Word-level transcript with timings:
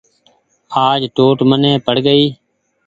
آج 0.87 1.01
ٽوٽ 1.15 1.37
مني 1.49 1.71
پڙ 1.85 1.95
گئي 2.05 2.25